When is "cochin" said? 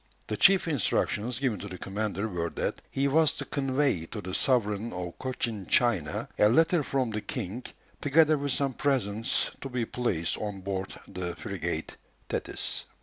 5.19-5.67